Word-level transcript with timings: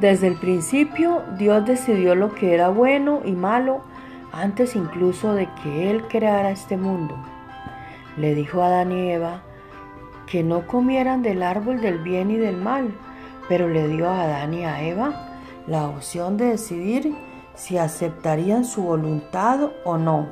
Desde 0.00 0.26
el 0.26 0.36
principio 0.36 1.22
Dios 1.38 1.64
decidió 1.64 2.14
lo 2.14 2.34
que 2.34 2.52
era 2.52 2.68
bueno 2.68 3.22
y 3.24 3.32
malo 3.32 3.80
antes 4.30 4.76
incluso 4.76 5.32
de 5.32 5.48
que 5.62 5.90
Él 5.90 6.04
creara 6.08 6.50
este 6.50 6.76
mundo. 6.76 7.16
Le 8.18 8.34
dijo 8.34 8.60
a 8.60 8.66
Adán 8.66 8.92
y 8.92 9.10
Eva 9.10 9.40
que 10.26 10.42
no 10.42 10.66
comieran 10.66 11.22
del 11.22 11.42
árbol 11.42 11.80
del 11.80 11.98
bien 11.98 12.30
y 12.30 12.36
del 12.36 12.58
mal, 12.58 12.92
pero 13.48 13.68
le 13.68 13.88
dio 13.88 14.10
a 14.10 14.24
Adán 14.24 14.52
y 14.52 14.64
a 14.64 14.82
Eva 14.82 15.30
la 15.66 15.88
opción 15.88 16.36
de 16.36 16.46
decidir 16.46 17.16
si 17.54 17.78
aceptarían 17.78 18.66
su 18.66 18.82
voluntad 18.82 19.70
o 19.84 19.96
no. 19.96 20.28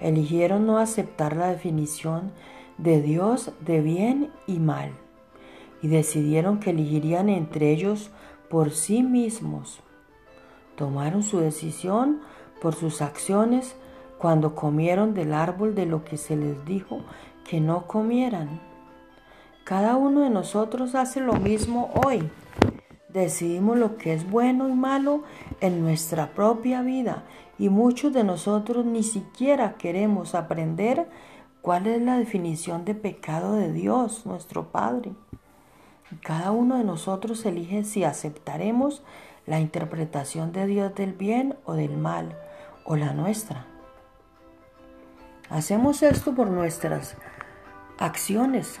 Eligieron 0.00 0.66
no 0.66 0.78
aceptar 0.78 1.36
la 1.36 1.48
definición 1.48 2.32
de 2.78 3.00
Dios 3.00 3.52
de 3.60 3.80
bien 3.80 4.30
y 4.46 4.58
mal 4.58 4.92
y 5.84 5.88
decidieron 5.88 6.60
que 6.60 6.70
elegirían 6.70 7.28
entre 7.28 7.70
ellos 7.70 8.10
por 8.48 8.70
sí 8.70 9.02
mismos. 9.02 9.80
Tomaron 10.76 11.22
su 11.22 11.40
decisión 11.40 12.20
por 12.62 12.74
sus 12.74 13.02
acciones 13.02 13.76
cuando 14.18 14.54
comieron 14.54 15.12
del 15.12 15.34
árbol 15.34 15.74
de 15.74 15.84
lo 15.84 16.02
que 16.02 16.16
se 16.16 16.36
les 16.36 16.64
dijo 16.64 17.02
que 17.46 17.60
no 17.60 17.86
comieran. 17.86 18.60
Cada 19.64 19.96
uno 19.96 20.20
de 20.20 20.30
nosotros 20.30 20.94
hace 20.94 21.20
lo 21.20 21.34
mismo 21.34 21.90
hoy. 22.06 22.30
Decidimos 23.14 23.78
lo 23.78 23.96
que 23.96 24.12
es 24.12 24.28
bueno 24.28 24.68
y 24.68 24.72
malo 24.72 25.22
en 25.60 25.80
nuestra 25.80 26.32
propia 26.32 26.82
vida 26.82 27.22
y 27.60 27.68
muchos 27.68 28.12
de 28.12 28.24
nosotros 28.24 28.84
ni 28.84 29.04
siquiera 29.04 29.74
queremos 29.74 30.34
aprender 30.34 31.08
cuál 31.62 31.86
es 31.86 32.02
la 32.02 32.18
definición 32.18 32.84
de 32.84 32.96
pecado 32.96 33.54
de 33.54 33.72
Dios, 33.72 34.26
nuestro 34.26 34.72
Padre. 34.72 35.12
Cada 36.24 36.50
uno 36.50 36.76
de 36.76 36.82
nosotros 36.82 37.46
elige 37.46 37.84
si 37.84 38.02
aceptaremos 38.02 39.04
la 39.46 39.60
interpretación 39.60 40.50
de 40.50 40.66
Dios 40.66 40.92
del 40.96 41.12
bien 41.12 41.54
o 41.64 41.74
del 41.74 41.96
mal, 41.96 42.36
o 42.84 42.96
la 42.96 43.12
nuestra. 43.12 43.64
Hacemos 45.50 46.02
esto 46.02 46.34
por 46.34 46.48
nuestras 46.48 47.16
acciones 47.96 48.80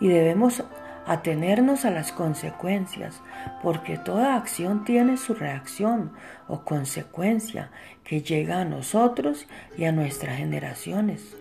y 0.00 0.08
debemos 0.08 0.64
atenernos 1.06 1.84
a 1.84 1.90
las 1.90 2.12
consecuencias, 2.12 3.20
porque 3.62 3.98
toda 3.98 4.36
acción 4.36 4.84
tiene 4.84 5.16
su 5.16 5.34
reacción 5.34 6.12
o 6.48 6.64
consecuencia 6.64 7.70
que 8.04 8.22
llega 8.22 8.60
a 8.60 8.64
nosotros 8.64 9.46
y 9.76 9.84
a 9.84 9.92
nuestras 9.92 10.38
generaciones. 10.38 11.36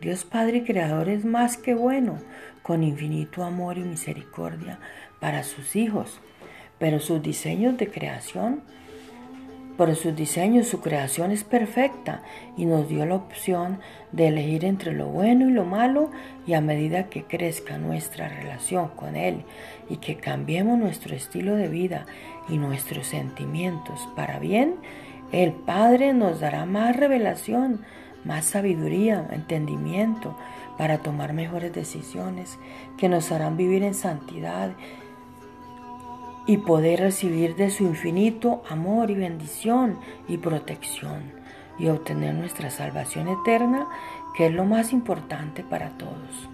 Dios 0.00 0.24
Padre 0.24 0.58
y 0.58 0.64
Creador 0.64 1.08
es 1.08 1.24
más 1.24 1.56
que 1.56 1.74
bueno, 1.74 2.18
con 2.62 2.84
infinito 2.84 3.42
amor 3.42 3.78
y 3.78 3.82
misericordia 3.82 4.78
para 5.20 5.42
sus 5.42 5.74
hijos, 5.74 6.20
pero 6.78 7.00
sus 7.00 7.22
diseños 7.22 7.76
de 7.78 7.90
creación 7.90 8.62
por 9.78 9.94
sus 9.94 10.14
diseños, 10.16 10.66
su 10.66 10.80
creación 10.80 11.30
es 11.30 11.44
perfecta 11.44 12.22
y 12.56 12.66
nos 12.66 12.88
dio 12.88 13.06
la 13.06 13.14
opción 13.14 13.78
de 14.10 14.26
elegir 14.26 14.64
entre 14.64 14.92
lo 14.92 15.06
bueno 15.06 15.48
y 15.48 15.52
lo 15.52 15.64
malo 15.64 16.10
y 16.48 16.54
a 16.54 16.60
medida 16.60 17.08
que 17.08 17.22
crezca 17.22 17.78
nuestra 17.78 18.28
relación 18.28 18.88
con 18.88 19.14
Él 19.14 19.44
y 19.88 19.98
que 19.98 20.16
cambiemos 20.16 20.76
nuestro 20.80 21.14
estilo 21.14 21.54
de 21.54 21.68
vida 21.68 22.06
y 22.48 22.58
nuestros 22.58 23.06
sentimientos 23.06 24.08
para 24.16 24.40
bien, 24.40 24.74
el 25.30 25.52
Padre 25.52 26.12
nos 26.12 26.40
dará 26.40 26.66
más 26.66 26.96
revelación, 26.96 27.82
más 28.24 28.46
sabiduría, 28.46 29.28
entendimiento 29.30 30.36
para 30.76 30.98
tomar 30.98 31.34
mejores 31.34 31.72
decisiones 31.72 32.58
que 32.96 33.08
nos 33.08 33.30
harán 33.30 33.56
vivir 33.56 33.84
en 33.84 33.94
santidad 33.94 34.72
y 36.48 36.56
poder 36.56 37.00
recibir 37.00 37.54
de 37.56 37.68
su 37.68 37.84
infinito 37.84 38.62
amor 38.70 39.10
y 39.10 39.14
bendición 39.14 39.98
y 40.26 40.38
protección 40.38 41.30
y 41.78 41.88
obtener 41.88 42.34
nuestra 42.34 42.70
salvación 42.70 43.28
eterna, 43.28 43.86
que 44.34 44.46
es 44.46 44.52
lo 44.52 44.64
más 44.64 44.94
importante 44.94 45.62
para 45.62 45.90
todos. 45.90 46.48